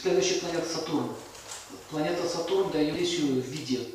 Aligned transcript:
Следующая 0.00 0.40
планета 0.40 0.66
Сатурн. 0.66 1.14
Планета 1.90 2.26
Сатурн 2.26 2.70
дает 2.70 2.98
миссию 2.98 3.42
в 3.42 3.46
виде. 3.46 3.86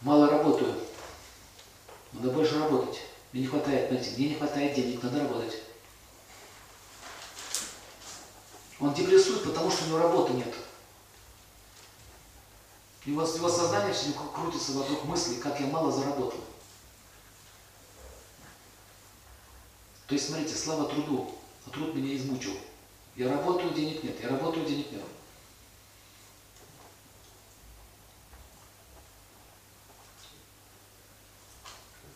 Мало 0.00 0.28
работаю. 0.28 0.74
Надо 2.12 2.30
больше 2.30 2.58
работать. 2.58 3.00
Мне 3.32 3.42
не 3.42 3.48
хватает, 3.48 3.90
знаете, 3.90 4.10
мне 4.16 4.28
не 4.30 4.34
хватает 4.34 4.74
денег, 4.74 5.02
надо 5.04 5.20
работать. 5.20 5.62
Он 8.80 8.92
депрессует, 8.92 9.44
потому 9.44 9.70
что 9.70 9.84
у 9.84 9.88
него 9.88 9.98
работы 9.98 10.32
нет. 10.32 10.52
Его, 13.04 13.22
его 13.22 13.48
сознание 13.48 13.94
все 13.94 14.12
крутится 14.34 14.72
вокруг 14.72 15.04
мысли, 15.04 15.36
как 15.36 15.60
я 15.60 15.66
мало 15.66 15.92
заработал. 15.92 16.40
То 20.08 20.14
есть, 20.14 20.26
смотрите, 20.26 20.56
слава 20.56 20.88
труду, 20.88 21.38
а 21.66 21.70
труд 21.70 21.94
меня 21.94 22.16
измучил. 22.16 22.56
Я 23.16 23.30
работаю, 23.30 23.72
денег 23.72 24.02
нет, 24.02 24.16
я 24.22 24.28
работаю, 24.28 24.66
денег 24.66 24.90
нет. 24.90 25.02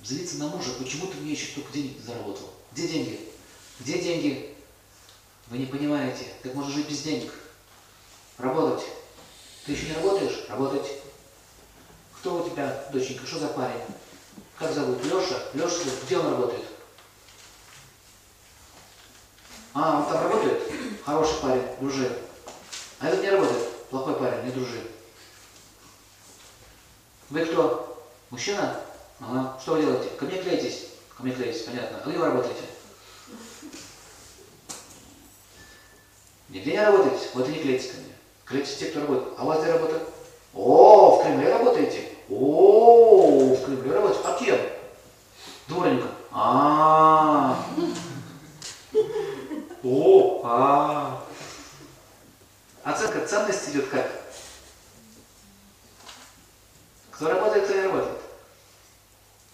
Злиться 0.03 0.39
на 0.39 0.49
мужа, 0.49 0.71
почему 0.79 1.07
ты 1.07 1.19
мне 1.19 1.33
еще 1.33 1.55
только 1.55 1.73
денег 1.73 1.99
не 1.99 2.03
заработал? 2.03 2.53
Где 2.73 2.89
деньги? 2.89 3.29
Где 3.79 4.01
деньги? 4.01 4.57
Вы 5.49 5.59
не 5.59 5.67
понимаете, 5.67 6.27
как 6.43 6.55
можно 6.55 6.73
жить 6.73 6.89
без 6.89 7.03
денег? 7.03 7.33
Работать. 8.39 8.85
Ты 9.67 9.73
еще 9.73 9.87
не 9.87 9.95
работаешь? 9.95 10.47
Работать. 10.49 10.87
Кто 12.19 12.43
у 12.43 12.49
тебя, 12.49 12.89
доченька, 12.93 13.27
что 13.27 13.39
за 13.39 13.49
парень? 13.49 13.83
Как 14.59 14.73
зовут? 14.73 15.05
Леша? 15.05 15.41
Леша, 15.55 15.91
где 16.05 16.19
он 16.19 16.31
работает? 16.31 16.65
А, 19.75 20.01
он 20.01 20.13
там 20.13 20.28
работает? 20.49 20.73
Хороший 21.05 21.41
парень, 21.41 21.63
дружи. 21.81 22.19
А 23.01 23.09
этот 23.09 23.23
не 23.23 23.31
работает? 23.31 23.69
Плохой 23.91 24.15
парень, 24.15 24.45
не 24.45 24.51
дружи. 24.53 24.81
Вы 27.31 27.45
кто? 27.45 28.07
Мужчина? 28.31 28.81
Ага. 29.21 29.59
Что 29.61 29.75
вы 29.75 29.83
делаете? 29.83 30.11
Ко 30.19 30.25
мне 30.25 30.39
клеитесь? 30.39 30.89
Ко 31.17 31.23
мне 31.23 31.33
клеитесь, 31.33 31.63
понятно. 31.63 32.01
А 32.05 32.09
где 32.09 32.19
вы 32.19 32.27
работаете? 32.27 32.63
Нигде 36.49 36.73
не 36.73 36.85
работаете? 36.85 37.27
Вот 37.35 37.49
и 37.49 37.53
не 37.53 37.59
клейтесь 37.61 37.91
ко 37.91 37.97
мне. 37.99 38.13
Клейтесь 38.45 38.77
те, 38.77 38.87
кто 38.87 39.01
работает. 39.01 39.35
А 39.39 39.45
у 39.45 39.47
вас 39.47 39.61
где 39.63 39.73
работа? 39.73 40.01
О, 40.55 41.19
в 41.19 41.23
Кремле 41.23 41.53
работаете? 41.53 42.09
О, 42.31 43.55
в 43.55 43.65
Кремле 43.65 43.93
работаете. 43.93 44.23
А 44.25 44.39
кем? 44.39 44.59
Дворником. 45.69 46.11
А, 46.31 47.65
О, 49.83 50.41
а. 50.45 51.25
Оценка 52.85 53.27
ценности 53.27 53.71
идет 53.71 53.89
как? 53.89 54.11
Кто 57.11 57.18
работает, 57.29 57.65
кто 57.65 57.75
не 57.75 57.83
работает. 57.83 58.21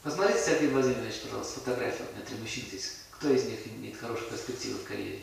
Посмотрите, 0.03 0.44
Сергей 0.44 0.69
Владимирович, 0.69 1.20
пожалуйста, 1.22 1.61
фотографию. 1.61 2.08
У 2.11 2.14
меня 2.14 2.27
три 2.27 2.36
мужчины 2.36 2.69
здесь. 2.69 2.98
Кто 3.12 3.31
из 3.31 3.44
них 3.44 3.66
имеет 3.66 3.97
хорошую 3.97 4.31
перспективу 4.31 4.78
в 4.78 4.84
карьере? 4.84 5.22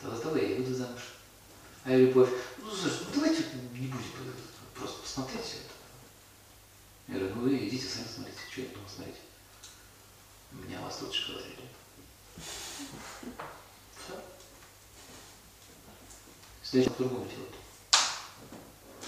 То 0.00 0.14
за 0.14 0.22
того 0.22 0.36
я 0.36 0.44
и 0.44 0.54
выйду 0.54 0.74
замуж. 0.74 1.00
А 1.84 1.90
я 1.90 1.98
любовь. 1.98 2.30
Ну, 2.58 2.70
слушай, 2.70 2.98
ну 3.06 3.14
давайте 3.14 3.44
не 3.72 3.88
будем 3.88 4.04
просто 4.74 5.02
посмотреть 5.02 5.44
все 5.44 5.56
это. 5.56 5.72
Я 7.08 7.18
говорю, 7.18 7.34
ну 7.34 7.42
вы 7.42 7.56
идите 7.68 7.88
сами 7.88 8.06
смотрите. 8.06 8.38
Что 8.50 8.60
я 8.60 8.68
буду 8.68 8.88
смотреть? 8.88 9.16
Меня 10.52 10.80
вас 10.82 11.02
лучше 11.02 11.32
говорили. 11.32 11.68
Все. 13.96 14.14
Следующий 16.62 16.90
по-другому 16.90 17.28
делают. 17.28 17.54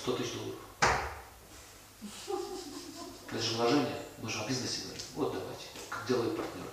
100 0.02 0.12
тысяч 0.16 0.32
долларов. 0.32 0.58
Это 3.34 3.42
же 3.42 3.56
вложение. 3.56 3.98
Мы 4.22 4.30
же 4.30 4.40
о 4.40 4.46
бизнесе 4.46 4.82
говорим. 4.82 5.02
Вот 5.16 5.32
давайте. 5.32 5.66
Как 5.90 6.06
делают 6.06 6.36
партнеры. 6.36 6.68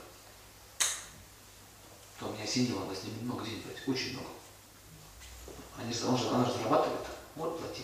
То 2.19 2.27
меня 2.27 2.43
осенило, 2.43 2.85
надо 2.85 2.95
с 2.95 3.03
ними 3.03 3.23
много 3.23 3.43
денег 3.43 3.65
брать. 3.65 3.87
Очень 3.87 4.13
много. 4.13 4.29
Они, 5.77 5.91
он 6.05 6.17
же, 6.17 6.29
она 6.29 6.45
же 6.45 6.53
зарабатывает. 6.53 7.07
Вот 7.35 7.59
плати 7.59 7.81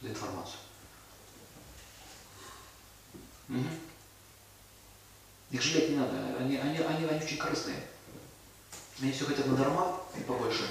за 0.00 0.08
информацию. 0.08 0.56
Угу. 3.50 3.66
Их 5.50 5.60
жалеть 5.60 5.90
не 5.90 5.96
надо. 5.96 6.16
Они, 6.38 6.56
они, 6.56 6.78
они, 6.78 7.04
они 7.04 7.22
очень 7.22 7.36
корыстные. 7.36 7.86
Они 9.02 9.12
все 9.12 9.26
хотят 9.26 9.46
на 9.46 9.56
дарма 9.56 10.00
и 10.16 10.22
побольше. 10.22 10.64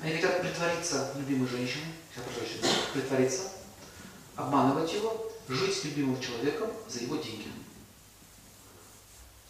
Они 0.00 0.14
хотят 0.14 0.40
притвориться 0.40 1.12
любимой 1.16 1.48
женщиной, 1.48 1.92
женщину, 2.14 2.66
притвориться, 2.94 3.42
обманывать 4.36 4.92
его, 4.92 5.32
жить 5.48 5.76
с 5.76 5.84
любимым 5.84 6.20
человеком 6.20 6.70
за 6.88 7.00
его 7.00 7.16
деньги. 7.16 7.50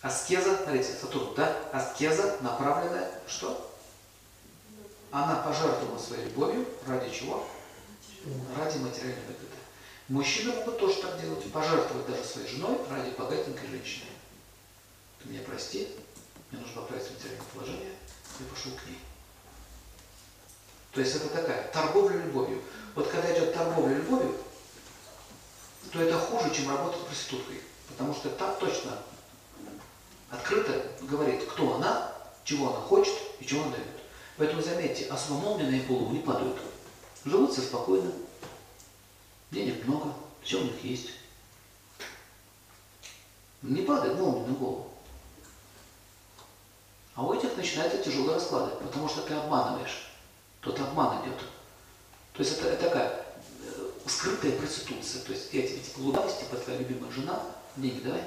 Аскеза, 0.02 0.56
смотрите, 0.62 0.92
Сатурн, 1.00 1.34
да? 1.34 1.68
Аскеза, 1.72 2.38
направленная, 2.40 3.10
что? 3.26 3.74
Она 5.10 5.36
пожертвовала 5.36 5.98
своей 5.98 6.26
любовью, 6.26 6.66
ради 6.86 7.10
чего? 7.12 7.46
Ради 8.56 8.78
материальной 8.78 9.22
выгоды. 9.22 9.46
Мужчины 10.08 10.52
могут 10.52 10.78
тоже 10.78 11.02
так 11.02 11.20
делать, 11.20 11.50
пожертвовать 11.50 12.06
даже 12.06 12.24
своей 12.24 12.48
женой 12.48 12.78
ради 12.90 13.10
богатенькой 13.10 13.68
женщины. 13.68 14.06
Ты 15.20 15.28
меня 15.30 15.40
прости, 15.44 15.88
мне 16.50 16.60
нужно 16.60 16.82
поправить 16.82 17.10
материальное 17.10 17.46
положение, 17.52 17.92
я 18.38 18.46
пошел 18.46 18.72
к 18.72 18.86
ней. 18.86 19.00
То 20.92 21.00
есть 21.00 21.16
это 21.16 21.28
такая 21.28 21.68
торговля 21.72 22.16
любовью. 22.18 22.62
Вот 22.94 23.08
когда 23.08 23.34
идет 23.34 23.52
торговля 23.52 23.96
любовью, 23.96 24.36
то 25.92 26.02
это 26.02 26.18
хуже, 26.18 26.54
чем 26.54 26.70
работать 26.70 27.06
проституткой. 27.06 27.60
Потому 27.88 28.14
что 28.14 28.30
так 28.30 28.58
точно 28.58 28.92
открыто 30.30 30.82
говорит, 31.02 31.44
кто 31.44 31.76
она, 31.76 32.12
чего 32.44 32.70
она 32.70 32.80
хочет 32.80 33.14
и 33.40 33.46
чего 33.46 33.62
она 33.62 33.72
дает. 33.72 33.86
Поэтому 34.36 34.62
заметьте, 34.62 35.06
на 35.64 35.76
их 35.76 35.86
голову 35.86 36.12
не 36.12 36.20
падают. 36.20 36.58
Живут 37.24 37.52
все 37.52 37.62
спокойно, 37.62 38.12
денег 39.50 39.84
много, 39.86 40.12
все 40.42 40.60
у 40.60 40.64
них 40.64 40.84
есть. 40.84 41.10
Не 43.62 43.82
падает 43.82 44.18
молния 44.18 44.46
на 44.46 44.54
голову. 44.54 44.90
А 47.14 47.22
у 47.22 47.32
этих 47.32 47.56
начинаются 47.56 48.02
тяжелые 48.02 48.34
расклады, 48.34 48.76
потому 48.76 49.08
что 49.08 49.22
ты 49.22 49.34
обманываешь. 49.34 50.06
Тот 50.60 50.78
обман 50.78 51.24
идет. 51.24 51.38
То 52.34 52.42
есть 52.42 52.58
это, 52.58 52.68
это 52.68 52.84
такая 52.84 53.25
скрытая 54.08 54.52
проституция. 54.52 55.22
То 55.22 55.32
есть 55.32 55.52
я 55.52 55.66
тебе 55.66 55.78
типа 55.78 55.98
улыбаюсь, 55.98 56.36
типа 56.38 56.56
твоя 56.56 56.78
любимая 56.78 57.10
жена, 57.10 57.42
деньги 57.76 58.00
давай. 58.00 58.22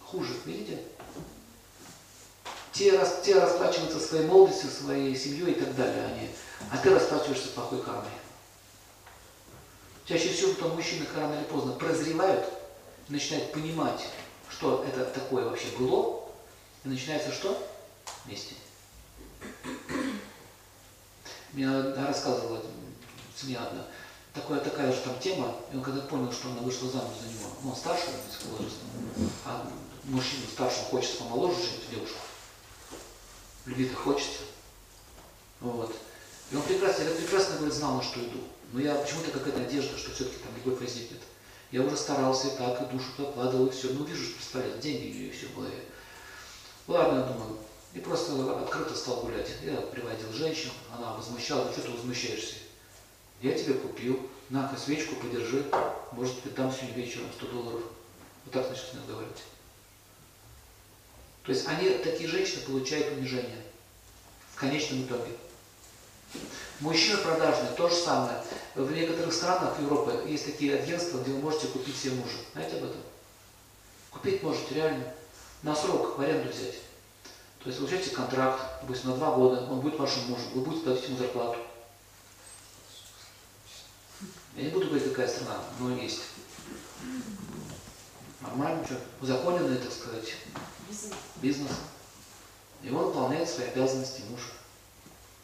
Хуже, 0.00 0.34
видите? 0.44 0.82
Те, 2.72 2.98
рас, 2.98 3.20
те 3.24 3.38
расплачиваются 3.38 4.00
своей 4.00 4.26
молодостью, 4.26 4.70
своей 4.70 5.16
семьей 5.16 5.52
и 5.52 5.60
так 5.60 5.76
далее, 5.76 6.06
они, 6.06 6.28
а 6.72 6.78
ты 6.78 6.90
расплачиваешься 6.90 7.48
плохой 7.48 7.80
кармой. 7.82 8.10
Чаще 10.06 10.28
всего 10.28 10.52
то 10.54 10.68
мужчины 10.68 11.06
рано 11.16 11.34
или 11.34 11.44
поздно 11.44 11.72
прозревают, 11.72 12.44
начинают 13.08 13.52
понимать, 13.52 14.04
что 14.50 14.84
это 14.86 15.04
такое 15.04 15.44
вообще 15.44 15.68
было, 15.78 16.20
и 16.84 16.88
начинается 16.88 17.32
что? 17.32 17.56
Вместе. 18.24 18.54
Мне 21.54 21.68
рассказывала 21.92 22.60
семья 23.40 23.64
одна, 23.64 23.84
такая, 24.32 24.58
такая 24.58 24.92
же 24.92 25.00
там 25.02 25.18
тема, 25.20 25.54
и 25.72 25.76
он 25.76 25.82
когда 25.82 26.00
понял, 26.00 26.32
что 26.32 26.50
она 26.50 26.60
вышла 26.62 26.90
замуж 26.90 27.14
за 27.22 27.28
него, 27.28 27.48
ну, 27.62 27.70
он 27.70 27.76
старше 27.76 28.06
возрастом, 28.50 28.88
а 29.44 29.70
мужчина 30.04 30.42
старшему 30.52 30.86
хочется 30.86 31.18
помоложе 31.18 31.56
жить 31.62 31.90
девушку, 31.90 32.18
любить 33.66 33.94
хочется. 33.94 34.42
Вот. 35.60 35.94
И 36.50 36.56
он 36.56 36.62
прекрасно, 36.62 37.04
я 37.04 37.10
прекрасно 37.10 37.56
говорит, 37.56 37.74
знал, 37.74 37.96
на 37.96 38.02
что 38.02 38.20
иду. 38.20 38.40
Но 38.72 38.80
я 38.80 38.96
почему-то 38.96 39.30
какая-то 39.30 39.60
надежда, 39.60 39.96
что 39.96 40.12
все-таки 40.12 40.38
там 40.38 40.50
любовь 40.56 40.80
возникнет. 40.80 41.20
Я 41.70 41.82
уже 41.82 41.96
старался 41.96 42.48
и 42.48 42.56
так, 42.56 42.82
и 42.82 42.92
душу 42.92 43.06
покладывал, 43.16 43.66
и 43.66 43.70
все. 43.70 43.90
Ну, 43.92 44.04
вижу, 44.04 44.24
что 44.24 44.38
бесполезно, 44.38 44.82
деньги 44.82 45.06
и 45.06 45.30
все 45.30 45.46
в 45.46 45.54
голове. 45.54 45.84
Ладно, 46.86 47.18
я 47.18 47.24
думаю, 47.24 47.58
и 47.94 48.00
просто 48.00 48.32
открыто 48.60 48.94
стал 48.94 49.22
гулять. 49.22 49.48
Я 49.62 49.76
приводил 49.76 50.32
женщину, 50.32 50.72
она 50.96 51.14
возмущалась, 51.14 51.72
что 51.72 51.82
ты 51.82 51.90
возмущаешься? 51.92 52.56
Я 53.40 53.52
тебе 53.52 53.74
купил, 53.74 54.28
на-ка 54.50 54.76
свечку 54.76 55.14
подержи, 55.16 55.64
может, 56.12 56.42
тебе 56.42 56.50
дам 56.52 56.72
сегодня 56.72 57.02
вечером 57.02 57.26
100 57.36 57.46
долларов. 57.46 57.80
Вот 58.44 58.52
так 58.52 58.68
начали 58.68 59.00
говорить. 59.06 59.42
То 61.44 61.52
есть 61.52 61.66
они, 61.68 61.90
такие 61.98 62.28
женщины, 62.28 62.62
получают 62.62 63.16
унижение 63.16 63.62
в 64.54 64.56
конечном 64.56 65.04
итоге. 65.04 65.30
Мужчина 66.80 67.18
продажный, 67.18 67.68
то 67.76 67.88
же 67.88 67.94
самое. 67.94 68.42
В 68.74 68.90
некоторых 68.90 69.32
странах 69.32 69.78
Европы 69.78 70.28
есть 70.28 70.46
такие 70.46 70.74
агентства, 70.74 71.18
где 71.18 71.30
вы 71.30 71.38
можете 71.38 71.68
купить 71.68 71.96
себе 71.96 72.14
мужа. 72.14 72.38
Знаете 72.52 72.76
об 72.76 72.84
этом? 72.84 73.00
Купить 74.10 74.42
можете 74.42 74.74
реально. 74.74 75.14
На 75.62 75.76
срок 75.76 76.18
в 76.18 76.20
аренду 76.20 76.50
взять. 76.50 76.74
То 77.64 77.70
есть 77.70 77.78
получаете 77.80 78.10
контракт, 78.10 78.62
допустим, 78.82 79.10
на 79.10 79.16
два 79.16 79.32
года, 79.32 79.66
он 79.70 79.80
будет 79.80 79.98
вашим 79.98 80.28
мужем, 80.28 80.44
вы 80.52 80.60
будете 80.60 80.84
платить 80.84 81.08
ему 81.08 81.16
зарплату. 81.16 81.58
Я 84.54 84.64
не 84.64 84.68
буду 84.68 84.86
говорить, 84.86 85.08
какая 85.08 85.26
страна, 85.26 85.60
но 85.80 85.96
есть. 85.96 86.20
Нормально, 88.42 88.84
что, 88.84 89.00
узаконенный, 89.22 89.78
так 89.78 89.90
сказать, 89.90 90.34
бизнес. 91.36 91.72
И 92.82 92.90
он 92.90 93.06
выполняет 93.06 93.48
свои 93.48 93.68
обязанности 93.68 94.22
мужа. 94.28 94.50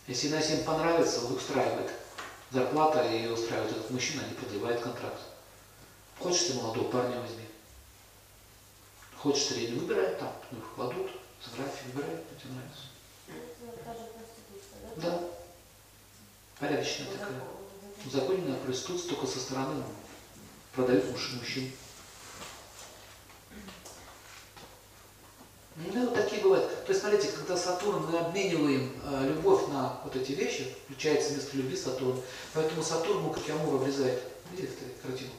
Если 0.06 0.28
Иначе 0.28 0.58
им 0.58 0.64
понравится, 0.64 1.24
он 1.24 1.32
устраивает 1.32 1.90
зарплата 2.50 3.02
и 3.02 3.28
устраивает 3.28 3.72
этот 3.72 3.90
мужчина, 3.90 4.22
не 4.28 4.34
продлевает 4.34 4.80
контракт. 4.82 5.20
Хочешь 6.18 6.48
ты 6.48 6.54
молодого 6.54 6.90
парня 6.90 7.18
возьми. 7.20 7.46
Хочешь 9.16 9.46
средний, 9.46 9.78
выбирай, 9.78 10.16
там, 10.16 10.32
ну, 10.50 10.58
их 10.58 10.64
кладут, 10.74 11.10
фотографии 11.40 11.86
выбирай, 11.92 12.16
кто 12.16 12.34
тебе 12.36 12.52
нравится. 12.54 12.82
Да. 14.96 15.20
Порядочная 16.80 17.12
такая. 17.12 17.40
Узаконенная 18.06 18.56
проституция 18.60 19.10
только 19.10 19.26
со 19.26 19.38
стороны 19.38 19.84
продают 20.74 21.10
муж- 21.10 21.32
мужчин. 21.38 21.70
Ну, 25.76 26.04
вот 26.06 26.14
такие 26.14 26.42
бывают. 26.42 26.84
То 26.86 26.92
есть, 26.92 27.02
смотрите, 27.02 27.28
когда 27.28 27.56
Сатурн, 27.56 28.06
мы 28.06 28.18
обмениваем 28.18 28.94
э, 29.04 29.28
любовь 29.28 29.68
на 29.68 30.00
вот 30.04 30.16
эти 30.16 30.32
вещи, 30.32 30.74
включается 30.84 31.32
вместо 31.34 31.56
любви 31.56 31.76
Сатурн. 31.76 32.20
Поэтому 32.54 32.82
Сатурн 32.82 33.22
мука 33.22 33.40
Киамур 33.40 33.74
обрезает. 33.76 34.22
Видели 34.50 34.68
эту 34.68 35.06
картину? 35.06 35.30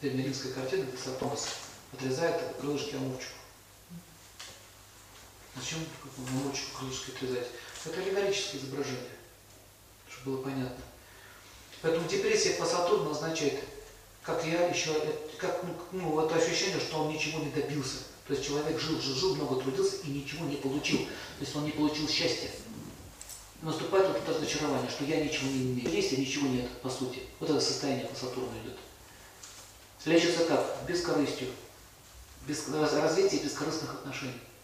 Древнеримская 0.00 0.52
картина, 0.52 0.84
где 0.84 0.96
Сатурн 0.96 1.36
отрезает 1.92 2.42
крылышки 2.60 2.96
Амурчику. 2.96 3.38
Зачем 5.56 5.78
Амурчику 6.18 6.78
крылышки 6.78 7.10
отрезать? 7.10 7.48
Это 7.84 8.00
аллегорическое 8.00 8.60
изображение, 8.60 9.15
было 10.26 10.42
понятно. 10.42 10.84
Поэтому 11.80 12.08
депрессия 12.08 12.54
по 12.54 12.66
Сатурну 12.66 13.12
означает, 13.12 13.60
как 14.22 14.44
я 14.44 14.66
еще, 14.68 14.92
как, 15.38 15.62
ну, 15.62 15.74
ну, 15.92 16.10
вот 16.10 16.32
ощущение, 16.32 16.80
что 16.80 16.98
он 16.98 17.12
ничего 17.12 17.40
не 17.40 17.50
добился. 17.50 17.98
То 18.26 18.34
есть 18.34 18.44
человек 18.44 18.78
жил, 18.80 19.00
жил, 19.00 19.14
жил, 19.14 19.36
много 19.36 19.62
трудился 19.62 19.98
и 20.04 20.10
ничего 20.10 20.44
не 20.46 20.56
получил. 20.56 20.98
То 20.98 21.42
есть 21.42 21.54
он 21.54 21.64
не 21.64 21.70
получил 21.70 22.08
счастья. 22.08 22.50
Наступает 23.62 24.08
вот 24.08 24.16
это 24.16 24.34
разочарование, 24.34 24.90
что 24.90 25.04
я 25.04 25.24
ничего 25.24 25.48
не 25.48 25.62
имею. 25.62 25.90
Есть, 25.90 26.12
а 26.12 26.16
ничего 26.16 26.48
нет, 26.48 26.68
по 26.82 26.90
сути. 26.90 27.20
Вот 27.38 27.48
это 27.48 27.60
состояние 27.60 28.06
по 28.06 28.16
Сатурну 28.16 28.50
идет. 28.64 28.76
Лечится 30.04 30.44
как? 30.44 30.84
Бескорыстью. 30.86 31.48
Без, 32.46 32.68
развитие 32.68 33.42
бескорыстных 33.42 33.94
отношений. 33.94 34.40